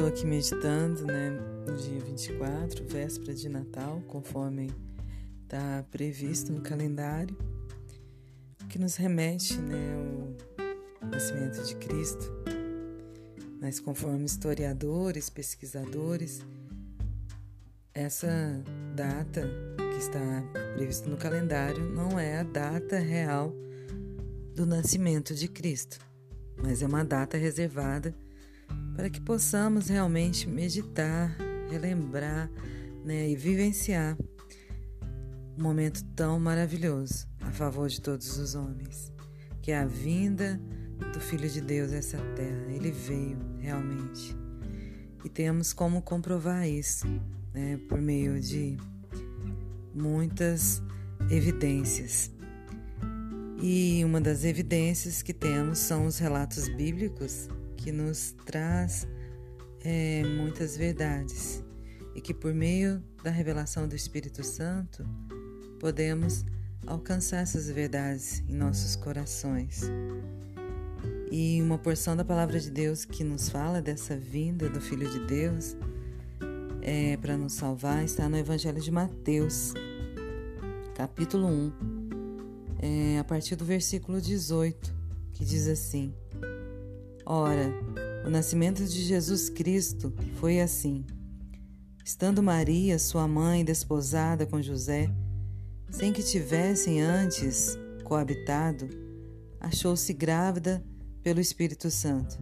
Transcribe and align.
Estou 0.00 0.08
aqui 0.08 0.24
meditando, 0.24 1.04
né, 1.04 1.28
no 1.66 1.76
dia 1.76 2.00
24, 2.00 2.86
véspera 2.86 3.34
de 3.34 3.50
Natal, 3.50 4.02
conforme 4.08 4.72
está 5.42 5.84
previsto 5.90 6.50
no 6.50 6.62
calendário, 6.62 7.36
que 8.70 8.78
nos 8.78 8.96
remete, 8.96 9.58
né, 9.58 9.94
ao 11.02 11.06
nascimento 11.06 11.62
de 11.62 11.76
Cristo. 11.76 12.32
Mas 13.60 13.78
conforme 13.78 14.24
historiadores, 14.24 15.28
pesquisadores, 15.28 16.40
essa 17.92 18.64
data 18.96 19.42
que 19.76 19.98
está 19.98 20.42
prevista 20.76 21.10
no 21.10 21.18
calendário 21.18 21.84
não 21.90 22.18
é 22.18 22.38
a 22.38 22.42
data 22.42 22.98
real 22.98 23.52
do 24.54 24.64
nascimento 24.64 25.34
de 25.34 25.46
Cristo, 25.46 25.98
mas 26.56 26.80
é 26.80 26.86
uma 26.86 27.04
data 27.04 27.36
reservada 27.36 28.14
para 29.00 29.08
que 29.08 29.18
possamos 29.22 29.88
realmente 29.88 30.46
meditar, 30.46 31.34
relembrar 31.70 32.50
né, 33.02 33.30
e 33.30 33.34
vivenciar 33.34 34.14
um 35.58 35.62
momento 35.62 36.04
tão 36.14 36.38
maravilhoso 36.38 37.26
a 37.40 37.50
favor 37.50 37.88
de 37.88 37.98
todos 37.98 38.36
os 38.36 38.54
homens, 38.54 39.10
que 39.62 39.72
é 39.72 39.78
a 39.78 39.86
vinda 39.86 40.60
do 41.14 41.18
Filho 41.18 41.48
de 41.48 41.62
Deus 41.62 41.94
a 41.94 41.96
essa 41.96 42.18
terra. 42.36 42.66
Ele 42.68 42.90
veio 42.90 43.38
realmente. 43.58 44.36
E 45.24 45.30
temos 45.30 45.72
como 45.72 46.02
comprovar 46.02 46.68
isso 46.68 47.06
né, 47.54 47.80
por 47.88 48.02
meio 48.02 48.38
de 48.38 48.76
muitas 49.94 50.82
evidências. 51.30 52.30
E 53.62 54.04
uma 54.04 54.20
das 54.20 54.44
evidências 54.44 55.22
que 55.22 55.32
temos 55.32 55.78
são 55.78 56.04
os 56.04 56.18
relatos 56.18 56.68
bíblicos 56.68 57.48
que 57.82 57.90
nos 57.90 58.34
traz 58.44 59.08
é, 59.82 60.22
muitas 60.24 60.76
verdades 60.76 61.64
e 62.14 62.20
que 62.20 62.34
por 62.34 62.52
meio 62.52 63.02
da 63.24 63.30
revelação 63.30 63.88
do 63.88 63.96
Espírito 63.96 64.44
Santo 64.44 65.04
podemos 65.78 66.44
alcançar 66.86 67.38
essas 67.38 67.70
verdades 67.70 68.42
em 68.48 68.54
nossos 68.54 68.96
corações. 68.96 69.82
E 71.30 71.62
uma 71.62 71.78
porção 71.78 72.16
da 72.16 72.24
palavra 72.24 72.58
de 72.58 72.70
Deus 72.70 73.04
que 73.04 73.24
nos 73.24 73.48
fala 73.48 73.80
dessa 73.80 74.16
vinda 74.16 74.68
do 74.68 74.80
Filho 74.80 75.08
de 75.08 75.26
Deus 75.26 75.76
é, 76.82 77.16
para 77.16 77.36
nos 77.36 77.54
salvar 77.54 78.04
está 78.04 78.28
no 78.28 78.36
Evangelho 78.36 78.80
de 78.80 78.90
Mateus, 78.90 79.72
capítulo 80.94 81.46
1, 81.46 81.72
é, 82.82 83.18
a 83.18 83.24
partir 83.24 83.54
do 83.54 83.64
versículo 83.64 84.20
18, 84.20 84.92
que 85.32 85.44
diz 85.44 85.68
assim: 85.68 86.12
Ora, 87.32 87.72
o 88.26 88.28
nascimento 88.28 88.84
de 88.84 89.04
Jesus 89.04 89.48
Cristo 89.48 90.12
foi 90.40 90.60
assim. 90.60 91.06
Estando 92.04 92.42
Maria, 92.42 92.98
sua 92.98 93.28
mãe, 93.28 93.64
desposada 93.64 94.44
com 94.46 94.60
José, 94.60 95.08
sem 95.88 96.12
que 96.12 96.24
tivessem 96.24 97.00
antes 97.00 97.78
coabitado, 98.02 98.88
achou-se 99.60 100.12
grávida 100.12 100.84
pelo 101.22 101.38
Espírito 101.38 101.88
Santo. 101.88 102.36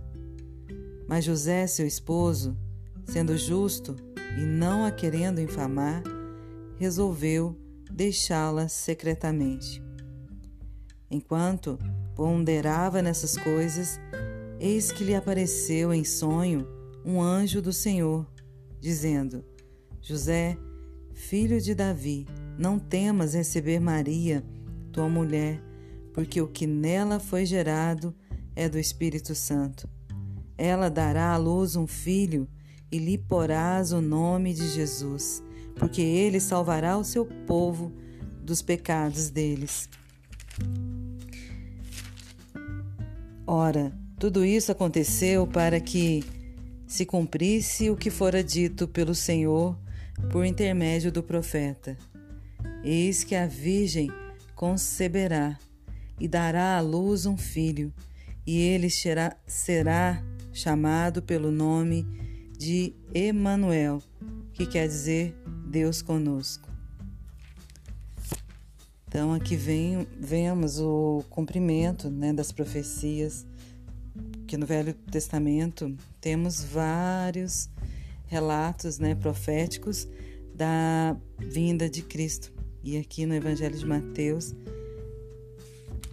Mas 1.07 1.23
José, 1.23 1.67
seu 1.67 1.87
esposo, 1.87 2.57
sendo 3.05 3.37
justo 3.37 3.95
e 4.39 4.41
não 4.41 4.87
a 4.87 4.91
querendo 4.91 5.39
infamar, 5.39 6.03
resolveu 6.79 7.55
deixá-la 7.91 8.69
secretamente. 8.69 9.83
Enquanto 11.11 11.79
ponderava 12.15 13.03
nessas 13.03 13.37
coisas, 13.37 14.01
Eis 14.61 14.91
que 14.91 15.05
lhe 15.05 15.15
apareceu 15.15 15.95
em 15.95 16.03
sonho 16.05 16.67
um 17.05 17.23
anjo 17.23 17.63
do 17.63 17.73
Senhor, 17.73 18.27
dizendo: 18.81 19.45
José, 20.03 20.59
filho 21.15 21.61
de 21.61 21.77
Davi, 21.77 22.27
não 22.59 22.77
temas 22.77 23.35
receber 23.35 23.79
Maria, 23.79 24.45
tua 24.93 25.09
mulher, 25.09 25.63
porque 26.13 26.41
o 26.41 26.49
que 26.49 26.67
nela 26.67 27.21
foi 27.21 27.47
gerado 27.47 28.13
é 28.57 28.69
do 28.69 28.81
Espírito 28.81 29.33
Santo. 29.33 29.89
Ela 30.57 30.89
dará 30.89 31.35
à 31.35 31.37
luz 31.37 31.77
um 31.77 31.87
filho 31.87 32.49
e 32.91 32.99
lhe 32.99 33.17
porás 33.17 33.93
o 33.93 34.01
nome 34.01 34.53
de 34.53 34.67
Jesus, 34.67 35.41
porque 35.77 36.03
ele 36.03 36.41
salvará 36.41 36.99
o 36.99 37.05
seu 37.05 37.25
povo 37.25 37.93
dos 38.43 38.61
pecados 38.61 39.31
deles. 39.31 39.89
Ora, 43.47 43.97
tudo 44.19 44.45
isso 44.45 44.73
aconteceu 44.73 45.47
para 45.47 45.79
que 45.81 46.25
se 46.87 47.07
cumprisse 47.07 47.89
o 47.89 47.97
que 47.97 48.11
fora 48.11 48.43
dito 48.43 48.89
pelo 48.89 49.15
Senhor 49.15 49.79
por 50.33 50.45
intermédio 50.45 51.13
do 51.13 51.23
profeta. 51.23 51.97
Eis 52.83 53.23
que 53.23 53.37
a 53.37 53.47
Virgem 53.47 54.11
conceberá 54.57 55.57
e 56.19 56.27
dará 56.27 56.77
à 56.77 56.81
luz 56.81 57.27
um 57.27 57.37
filho, 57.37 57.93
e 58.45 58.59
ele 58.61 58.89
será, 58.91 60.23
chamado 60.53 61.23
pelo 61.23 61.53
nome 61.53 62.05
de 62.59 62.93
Emanuel, 63.15 64.03
que 64.53 64.67
quer 64.67 64.89
dizer 64.89 65.37
Deus 65.71 66.03
conosco. 66.03 66.69
Então 69.07 69.33
aqui 69.33 69.55
vem, 69.55 70.09
vemos 70.19 70.81
o 70.81 71.23
cumprimento 71.31 72.11
né, 72.11 72.33
das 72.33 72.51
profecias 72.51 73.47
que 74.49 74.57
no 74.57 74.65
Velho 74.65 74.95
Testamento 74.95 75.95
temos 76.23 76.65
vários 76.65 77.69
relatos 78.27 78.99
né, 78.99 79.15
proféticos 79.15 80.09
da 80.55 81.15
vinda 81.39 81.89
de 81.89 82.01
Cristo. 82.01 82.51
E 82.83 82.97
aqui 82.97 83.27
no 83.27 83.35
Evangelho 83.35 83.77
de 83.77 83.85
Mateus 83.85 84.55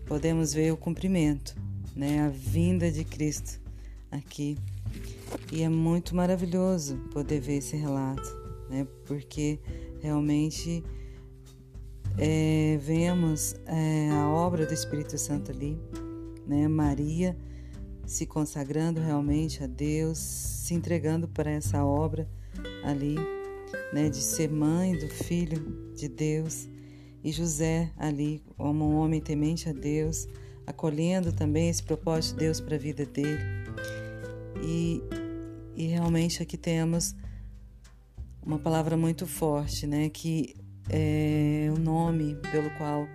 podemos 0.05 0.53
ver 0.53 0.73
o 0.73 0.77
cumprimento, 0.77 1.55
né, 1.95 2.25
a 2.25 2.29
vinda 2.29 2.91
de 2.91 3.05
Cristo 3.05 3.61
aqui. 4.11 4.57
E 5.49 5.63
é 5.63 5.69
muito 5.69 6.13
maravilhoso 6.13 6.97
poder 7.13 7.39
ver 7.39 7.59
esse 7.59 7.77
relato, 7.77 8.29
né, 8.69 8.85
porque 9.05 9.61
realmente 10.01 10.83
é, 12.17 12.77
vemos 12.81 13.55
é, 13.65 14.09
a 14.11 14.27
obra 14.27 14.65
do 14.65 14.73
Espírito 14.73 15.17
Santo 15.17 15.51
ali, 15.51 15.79
né, 16.45 16.67
Maria 16.67 17.37
se 18.05 18.25
consagrando 18.25 18.99
realmente 18.99 19.63
a 19.63 19.67
Deus, 19.67 20.17
se 20.17 20.73
entregando 20.73 21.27
para 21.27 21.51
essa 21.51 21.83
obra 21.83 22.27
ali, 22.83 23.15
né, 23.93 24.09
de 24.09 24.21
ser 24.21 24.49
mãe 24.49 24.97
do 24.97 25.07
Filho 25.07 25.93
de 25.95 26.07
Deus, 26.07 26.67
e 27.23 27.31
José 27.31 27.91
ali, 27.97 28.43
como 28.55 28.87
um 28.87 28.97
homem 28.97 29.19
temente 29.19 29.67
a 29.67 29.73
Deus, 29.73 30.27
acolhendo 30.67 31.31
também 31.31 31.69
esse 31.69 31.81
propósito 31.81 32.33
de 32.33 32.45
Deus 32.45 32.61
para 32.61 32.75
a 32.75 32.79
vida 32.79 33.05
dele. 33.05 33.41
E, 34.63 35.01
e 35.75 35.87
realmente 35.87 36.41
aqui 36.43 36.55
temos 36.55 37.15
uma 38.45 38.59
palavra 38.59 38.95
muito 38.95 39.25
forte, 39.25 39.87
né, 39.87 40.07
que 40.09 40.55
é 40.87 41.67
o 41.75 41.79
nome 41.79 42.35
pelo 42.51 42.69
qual 42.77 43.07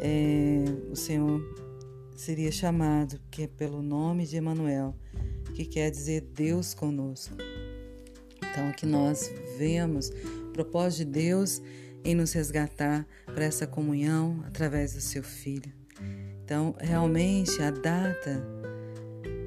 é, 0.00 0.64
o 0.90 0.96
Senhor 0.96 1.40
seria 2.20 2.50
chamado, 2.50 3.20
que 3.30 3.42
é 3.42 3.46
pelo 3.46 3.82
nome 3.82 4.26
de 4.26 4.36
Emanuel, 4.36 4.94
que 5.54 5.64
quer 5.64 5.90
dizer 5.90 6.20
Deus 6.20 6.74
conosco. 6.74 7.34
Então 8.38 8.68
aqui 8.68 8.86
nós 8.86 9.30
vemos 9.58 10.10
o 10.48 10.52
propósito 10.52 11.04
de 11.06 11.12
Deus 11.12 11.62
em 12.04 12.14
nos 12.14 12.32
resgatar 12.32 13.06
para 13.24 13.44
essa 13.44 13.66
comunhão 13.66 14.42
através 14.46 14.94
do 14.94 15.00
seu 15.00 15.22
filho. 15.22 15.72
Então, 16.44 16.76
realmente 16.78 17.60
a 17.60 17.70
data 17.70 18.46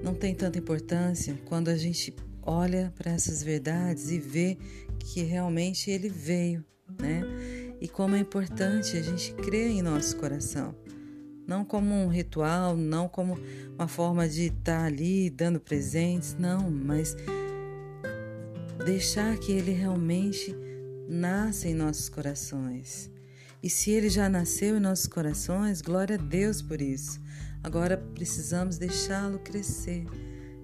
não 0.04 0.14
tem 0.14 0.36
tanta 0.36 0.60
importância 0.60 1.38
quando 1.46 1.70
a 1.70 1.78
gente 1.78 2.14
olha 2.42 2.94
para 2.98 3.12
essas 3.12 3.42
verdades 3.42 4.12
e 4.12 4.20
vê 4.20 4.58
que 5.00 5.24
realmente 5.24 5.90
ele 5.90 6.10
veio, 6.10 6.66
né? 7.00 7.22
E 7.80 7.88
como 7.88 8.16
é 8.16 8.20
importante 8.20 8.98
a 8.98 9.02
gente 9.02 9.34
crer 9.34 9.70
em 9.70 9.82
nosso 9.82 10.18
coração 10.18 10.76
não 11.50 11.66
como 11.66 11.96
um 11.96 12.07
ritual, 12.07 12.78
não 12.78 13.10
como 13.10 13.36
uma 13.74 13.88
forma 13.88 14.30
de 14.30 14.46
estar 14.46 14.86
ali 14.86 15.31
dando 15.31 15.60
presentes, 15.60 16.36
não, 16.38 16.69
mas 16.69 17.18
deixar 18.86 19.36
que 19.40 19.51
ele 19.51 19.72
realmente 19.72 20.56
nasça 21.10 21.68
em 21.68 21.74
nossos 21.74 22.07
corações. 22.07 23.10
E 23.63 23.69
se 23.69 23.90
ele 23.90 24.10
já 24.10 24.30
nasceu 24.30 24.78
em 24.78 24.80
nossos 24.80 25.07
corações, 25.07 25.81
glória 25.81 26.18
a 26.18 26.22
Deus 26.22 26.62
por 26.62 26.80
isso. 26.80 27.19
Agora 27.63 27.98
precisamos 27.98 28.78
deixá-lo 28.78 29.40
crescer, 29.40 30.06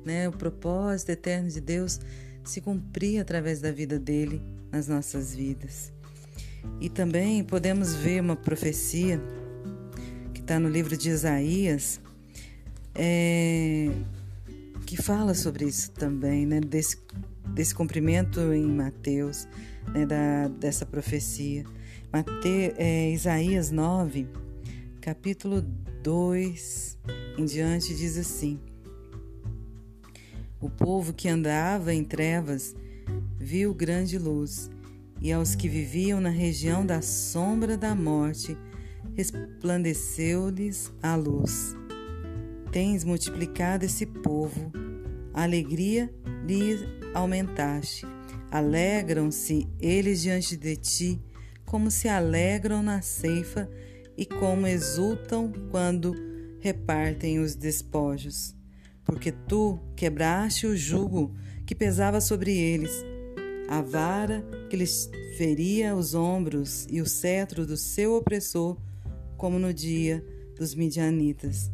né? 0.06 0.30
O 0.30 0.32
propósito 0.32 1.10
eterno 1.10 1.50
de 1.50 1.62
Deus 1.62 2.00
se 2.44 2.62
cumprir 2.62 3.20
através 3.20 3.60
da 3.60 3.72
vida 3.72 3.98
dele 3.98 4.40
nas 4.72 4.88
nossas 4.88 5.34
vidas. 5.34 5.92
E 6.80 6.90
também 6.90 7.44
podemos 7.44 7.96
ver 7.96 8.22
uma 8.22 8.36
profecia 8.36 9.20
está 10.46 10.60
no 10.60 10.70
livro 10.70 10.96
de 10.96 11.10
Isaías, 11.10 12.00
é, 12.94 13.90
que 14.86 14.96
fala 14.96 15.34
sobre 15.34 15.66
isso 15.66 15.90
também, 15.90 16.46
né? 16.46 16.60
Desse, 16.62 17.00
desse 17.48 17.74
cumprimento 17.74 18.40
em 18.54 18.68
Mateus, 18.68 19.48
né? 19.92 20.06
da, 20.06 20.48
dessa 20.48 20.86
profecia. 20.86 21.66
Mate, 22.14 22.76
é, 22.78 23.12
Isaías 23.12 23.72
9, 23.72 24.28
capítulo 25.02 25.66
2 26.04 27.00
em 27.40 27.46
diante, 27.46 27.96
diz 27.96 28.16
assim: 28.16 28.60
O 30.62 30.70
povo 30.70 31.12
que 31.12 31.28
andava 31.28 31.92
em 31.92 32.04
trevas 32.04 32.76
viu 33.40 33.74
grande 33.74 34.20
luz, 34.20 34.70
e 35.20 35.34
aos 35.34 35.56
que 35.56 35.68
viviam 35.68 36.22
na 36.22 36.30
região 36.30 36.86
da 36.86 37.02
sombra 37.02 37.76
da 37.76 37.96
morte, 37.96 38.56
resplandeceu-lhes 39.16 40.92
a 41.02 41.16
luz. 41.16 41.76
Tens 42.72 43.04
multiplicado 43.04 43.86
esse 43.86 44.06
povo, 44.06 44.72
a 45.34 45.44
alegria 45.44 46.14
lhes 46.46 46.82
aumentaste. 47.14 48.06
Alegram-se 48.52 49.68
eles 49.80 50.22
diante 50.22 50.58
de 50.58 50.76
ti, 50.76 51.22
como 51.66 51.90
se 51.90 52.08
alegram 52.08 52.84
na 52.84 53.02
ceifa 53.02 53.70
e 54.18 54.26
como 54.26 54.68
exultam 54.68 55.52
quando 55.72 56.14
repartem 56.60 57.40
os 57.40 57.56
despojos. 57.56 58.56
Porque 59.04 59.32
tu 59.32 59.80
quebraste 59.96 60.68
o 60.68 60.76
jugo 60.76 61.34
que 61.66 61.76
pesava 61.76 62.20
sobre 62.20 62.56
eles, 62.56 63.04
a 63.70 63.82
vara 63.82 64.46
que 64.70 64.76
lhes 64.76 65.10
feria 65.38 65.96
os 65.96 66.14
ombros 66.14 66.86
e 66.90 67.02
o 67.02 67.06
cetro 67.06 67.66
do 67.66 67.78
seu 67.78 68.14
opressor 68.16 68.78
como 69.46 69.60
no 69.60 69.72
dia 69.72 70.26
dos 70.58 70.74
midianitas. 70.74 71.72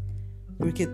Porque 0.57 0.89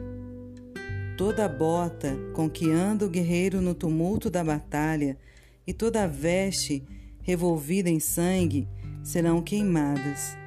toda 1.18 1.50
bota 1.50 2.16
com 2.36 2.48
que 2.48 2.70
anda 2.70 3.04
o 3.04 3.10
guerreiro 3.10 3.60
no 3.62 3.74
tumulto 3.74 4.30
da 4.30 4.44
batalha 4.44 5.18
e 5.66 5.74
toda 5.74 6.08
veste 6.08 6.84
revolvida 7.24 7.90
em 7.90 8.00
sangue 8.00 8.68
serão 9.04 9.42
queimadas, 9.42 10.38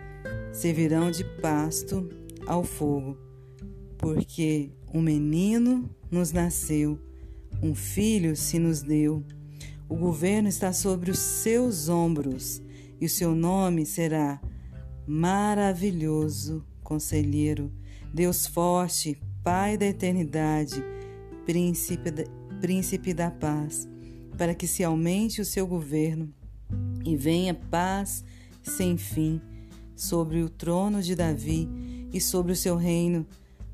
servirão 0.53 1.11
de 1.11 1.25
pasto 1.43 2.09
ao 2.47 2.63
fogo. 2.63 3.19
Porque 3.99 4.71
um 4.95 5.03
menino 5.03 5.91
nos 6.13 6.31
nasceu, 6.31 6.97
um 7.61 7.75
filho 7.75 8.37
se 8.37 8.57
nos 8.57 8.83
deu. 8.83 9.25
O 9.89 9.97
governo 9.97 10.49
está 10.49 10.73
sobre 10.73 11.11
os 11.11 11.19
seus 11.19 11.89
ombros 11.89 12.63
e 13.01 13.07
o 13.07 13.11
seu 13.11 13.35
nome 13.35 13.85
será 13.85 14.41
maravilhoso 15.11 16.65
conselheiro, 16.85 17.73
Deus 18.15 18.47
forte, 18.47 19.21
Pai 19.43 19.77
da 19.77 19.87
eternidade, 19.87 20.85
príncipe 21.45 22.11
da, 22.11 22.25
príncipe 22.61 23.13
da 23.13 23.31
paz, 23.31 23.89
para 24.39 24.55
que 24.55 24.67
se 24.67 24.85
aumente 24.85 25.41
o 25.41 25.45
seu 25.45 25.67
governo 25.67 26.33
e 27.05 27.17
venha 27.17 27.55
paz 27.55 28.23
sem 28.63 28.97
fim 28.97 29.41
sobre 29.97 30.43
o 30.43 30.49
trono 30.49 31.03
de 31.03 31.17
Davi 31.17 31.69
e 32.13 32.21
sobre 32.21 32.53
o 32.53 32.57
seu 32.57 32.77
reino, 32.77 33.27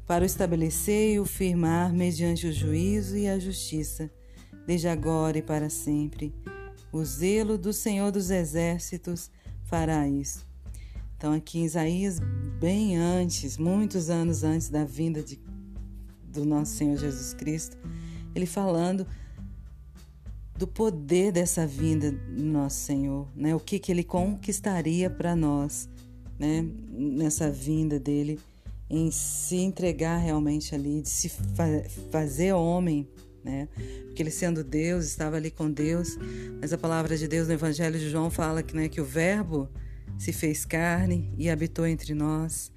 para 0.07 0.23
o 0.23 0.27
estabelecer 0.27 1.17
e 1.17 1.21
o 1.21 1.27
firmar 1.27 1.93
mediante 1.93 2.47
o 2.47 2.53
juízo 2.53 3.17
e 3.17 3.29
a 3.29 3.39
justiça, 3.39 4.09
desde 4.67 4.87
agora 4.89 5.37
e 5.37 5.43
para 5.43 5.69
sempre. 5.69 6.33
O 6.93 7.05
zelo 7.05 7.59
do 7.59 7.73
Senhor 7.73 8.13
dos 8.13 8.31
Exércitos 8.31 9.31
fará 9.65 10.09
isso. 10.09 10.47
Então, 11.17 11.33
aqui 11.33 11.61
em 11.61 11.65
Isaías, 11.65 12.21
bem 12.61 12.97
antes, 12.97 13.57
muitos 13.57 14.11
anos 14.11 14.45
antes 14.45 14.69
da 14.69 14.85
vinda 14.85 15.23
de, 15.23 15.41
do 16.29 16.45
nosso 16.45 16.75
Senhor 16.75 16.97
Jesus 16.99 17.33
Cristo, 17.33 17.77
ele 18.35 18.45
falando 18.45 19.07
do 20.59 20.67
poder 20.67 21.33
dessa 21.33 21.67
vinda 21.67 22.13
do 22.13 22.45
nosso 22.45 22.81
Senhor, 22.81 23.29
né? 23.35 23.55
O 23.55 23.61
que, 23.61 23.79
que 23.79 23.91
ele 23.91 24.05
conquistaria 24.05 25.09
para 25.09 25.35
nós, 25.35 25.89
né? 26.39 26.67
Nessa 26.91 27.51
vinda 27.51 27.99
dele, 27.99 28.39
em 28.89 29.11
se 29.11 29.57
entregar 29.57 30.19
realmente 30.19 30.75
ali, 30.75 31.01
de 31.01 31.09
se 31.09 31.31
fa 31.31 31.65
fazer 32.11 32.53
homem, 32.53 33.09
né? 33.43 33.69
Porque 34.07 34.23
ele 34.23 34.31
sendo 34.31 34.63
Deus, 34.63 35.07
estava 35.07 35.37
ali 35.37 35.51
com 35.51 35.71
Deus, 35.71 36.19
mas 36.61 36.75
a 36.75 36.79
palavra 36.79 37.17
de 37.17 37.27
Deus 37.27 37.49
no 37.49 37.55
Evangelho 37.55 37.99
de 37.99 38.11
João 38.11 38.31
fala 38.31 38.63
que, 38.63 38.77
né, 38.77 38.89
que 38.89 39.01
o 39.01 39.05
Verbo 39.05 39.69
se 40.19 40.33
fez 40.33 40.65
carne 40.65 41.33
e 41.37 41.49
habitou 41.49 41.87
entre 41.87 42.15
nós. 42.15 42.73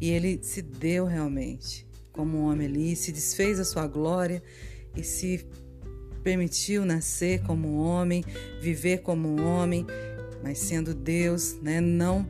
E 0.00 0.10
ele 0.10 0.40
se 0.42 0.62
deu 0.62 1.06
realmente 1.06 1.86
como 2.12 2.38
um 2.38 2.50
homem 2.50 2.66
ali, 2.66 2.96
se 2.96 3.10
desfez 3.10 3.58
a 3.58 3.64
sua 3.64 3.86
glória 3.86 4.42
e 4.94 5.02
se 5.02 5.46
permitiu 6.22 6.84
nascer 6.84 7.42
como 7.42 7.78
homem, 7.78 8.24
viver 8.60 8.98
como 8.98 9.40
homem, 9.42 9.86
mas 10.42 10.58
sendo 10.58 10.94
Deus, 10.94 11.56
né, 11.62 11.80
não 11.80 12.28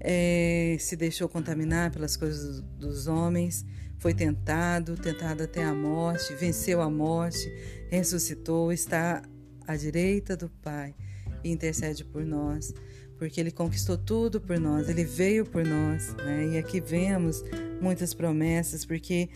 é, 0.00 0.76
se 0.78 0.96
deixou 0.96 1.28
contaminar 1.28 1.90
pelas 1.90 2.16
coisas 2.16 2.60
dos 2.78 3.06
homens, 3.06 3.64
foi 3.98 4.14
tentado, 4.14 4.96
tentado 4.96 5.42
até 5.42 5.64
a 5.64 5.74
morte, 5.74 6.34
venceu 6.34 6.80
a 6.80 6.88
morte, 6.88 7.52
ressuscitou, 7.90 8.72
está 8.72 9.22
à 9.66 9.76
direita 9.76 10.36
do 10.36 10.48
Pai 10.48 10.94
e 11.42 11.50
intercede 11.50 12.04
por 12.04 12.24
nós 12.24 12.72
porque 13.18 13.40
ele 13.40 13.50
conquistou 13.50 13.96
tudo 13.96 14.40
por 14.40 14.58
nós, 14.58 14.88
ele 14.88 15.04
veio 15.04 15.44
por 15.44 15.64
nós, 15.64 16.14
né? 16.16 16.48
E 16.52 16.58
aqui 16.58 16.80
vemos 16.80 17.42
muitas 17.80 18.12
promessas, 18.12 18.84
porque 18.84 19.28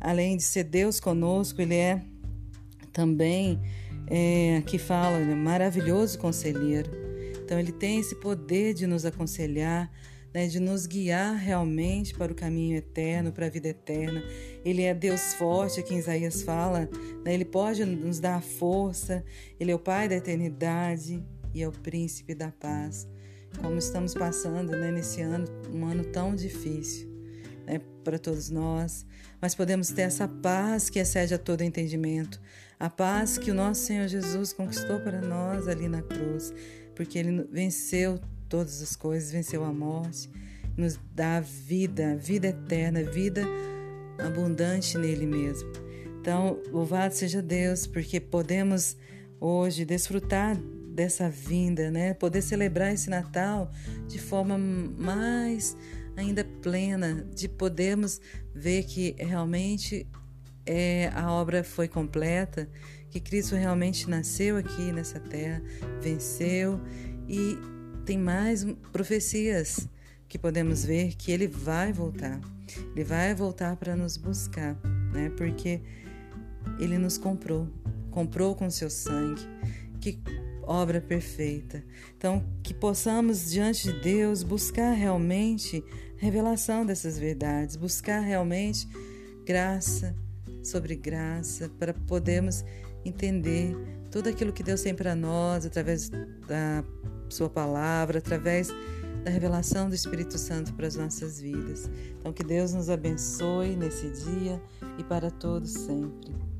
além 0.00 0.36
de 0.36 0.42
ser 0.42 0.64
Deus 0.64 1.00
conosco, 1.00 1.60
ele 1.60 1.74
é 1.74 2.00
também, 2.92 3.60
é, 4.06 4.58
aqui 4.58 4.78
fala, 4.78 5.18
ele 5.18 5.32
é 5.32 5.34
maravilhoso 5.34 6.18
conselheiro. 6.18 6.90
Então 7.44 7.58
ele 7.58 7.72
tem 7.72 7.98
esse 7.98 8.14
poder 8.14 8.72
de 8.72 8.86
nos 8.86 9.04
aconselhar, 9.04 9.90
né, 10.32 10.46
de 10.46 10.60
nos 10.60 10.86
guiar 10.86 11.36
realmente 11.36 12.14
para 12.14 12.32
o 12.32 12.34
caminho 12.34 12.76
eterno, 12.76 13.32
para 13.32 13.46
a 13.46 13.50
vida 13.50 13.68
eterna. 13.68 14.22
Ele 14.64 14.82
é 14.82 14.94
Deus 14.94 15.34
forte, 15.34 15.82
que 15.82 15.94
Isaías 15.94 16.42
fala, 16.42 16.88
né, 17.24 17.34
ele 17.34 17.44
pode 17.44 17.84
nos 17.84 18.20
dar 18.20 18.40
força, 18.42 19.24
ele 19.58 19.72
é 19.72 19.74
o 19.74 19.78
Pai 19.78 20.08
da 20.08 20.14
eternidade 20.14 21.22
e 21.52 21.62
é 21.62 21.68
o 21.68 21.72
Príncipe 21.72 22.34
da 22.34 22.50
paz 22.50 23.08
como 23.60 23.78
estamos 23.78 24.14
passando 24.14 24.72
né, 24.72 24.90
nesse 24.90 25.20
ano, 25.20 25.46
um 25.72 25.86
ano 25.86 26.04
tão 26.04 26.34
difícil 26.34 27.08
né, 27.66 27.80
para 28.02 28.18
todos 28.18 28.50
nós, 28.50 29.06
mas 29.40 29.54
podemos 29.54 29.88
ter 29.88 30.02
essa 30.02 30.28
paz 30.28 30.88
que 30.88 30.98
excede 30.98 31.34
a 31.34 31.38
todo 31.38 31.62
entendimento, 31.62 32.40
a 32.78 32.90
paz 32.90 33.38
que 33.38 33.50
o 33.50 33.54
nosso 33.54 33.82
Senhor 33.82 34.08
Jesus 34.08 34.52
conquistou 34.52 35.00
para 35.00 35.20
nós 35.20 35.68
ali 35.68 35.88
na 35.88 36.02
cruz, 36.02 36.52
porque 36.94 37.18
Ele 37.18 37.46
venceu 37.50 38.20
todas 38.48 38.82
as 38.82 38.94
coisas, 38.94 39.30
venceu 39.30 39.64
a 39.64 39.72
morte, 39.72 40.30
nos 40.76 40.98
dá 41.14 41.40
vida, 41.40 42.16
vida 42.16 42.48
eterna, 42.48 43.02
vida 43.02 43.44
abundante 44.18 44.98
nele 44.98 45.26
mesmo. 45.26 45.70
Então, 46.20 46.60
louvado 46.70 47.14
seja 47.14 47.42
Deus, 47.42 47.86
porque 47.86 48.18
podemos 48.20 48.96
hoje 49.40 49.84
desfrutar 49.84 50.56
dessa 50.94 51.28
vinda, 51.28 51.90
né? 51.90 52.14
Poder 52.14 52.40
celebrar 52.40 52.94
esse 52.94 53.10
Natal 53.10 53.70
de 54.06 54.18
forma 54.18 54.56
mais 54.56 55.76
ainda 56.16 56.44
plena, 56.62 57.26
de 57.34 57.48
podermos 57.48 58.20
ver 58.54 58.84
que 58.84 59.16
realmente 59.18 60.06
é, 60.64 61.10
a 61.12 61.32
obra 61.32 61.64
foi 61.64 61.88
completa, 61.88 62.68
que 63.10 63.18
Cristo 63.18 63.56
realmente 63.56 64.08
nasceu 64.08 64.56
aqui 64.56 64.92
nessa 64.92 65.18
terra, 65.18 65.60
venceu 66.00 66.80
e 67.28 67.58
tem 68.04 68.16
mais 68.16 68.64
profecias 68.92 69.88
que 70.28 70.38
podemos 70.38 70.84
ver 70.84 71.14
que 71.16 71.32
ele 71.32 71.48
vai 71.48 71.92
voltar. 71.92 72.40
Ele 72.94 73.04
vai 73.04 73.34
voltar 73.34 73.76
para 73.76 73.96
nos 73.96 74.16
buscar, 74.16 74.76
né? 75.12 75.30
Porque 75.36 75.80
ele 76.78 76.98
nos 76.98 77.18
comprou, 77.18 77.68
comprou 78.10 78.54
com 78.54 78.70
seu 78.70 78.88
sangue, 78.88 79.42
que 80.00 80.18
obra 80.66 81.00
perfeita. 81.00 81.84
Então, 82.16 82.44
que 82.62 82.72
possamos 82.74 83.50
diante 83.50 83.92
de 83.92 84.00
Deus 84.00 84.42
buscar 84.42 84.92
realmente 84.92 85.84
revelação 86.16 86.86
dessas 86.86 87.18
verdades, 87.18 87.76
buscar 87.76 88.20
realmente 88.20 88.88
graça 89.44 90.14
sobre 90.62 90.96
graça 90.96 91.70
para 91.78 91.92
podermos 91.92 92.64
entender 93.04 93.76
tudo 94.10 94.28
aquilo 94.28 94.52
que 94.52 94.62
Deus 94.62 94.80
tem 94.82 94.94
para 94.94 95.14
nós 95.14 95.66
através 95.66 96.08
da 96.08 96.84
sua 97.28 97.50
palavra, 97.50 98.18
através 98.18 98.68
da 99.24 99.30
revelação 99.30 99.88
do 99.88 99.94
Espírito 99.94 100.38
Santo 100.38 100.72
para 100.74 100.86
as 100.86 100.96
nossas 100.96 101.40
vidas. 101.40 101.90
Então 102.18 102.32
que 102.32 102.44
Deus 102.44 102.72
nos 102.72 102.88
abençoe 102.88 103.76
nesse 103.76 104.08
dia 104.10 104.60
e 104.98 105.04
para 105.04 105.30
todos 105.30 105.72
sempre. 105.72 106.53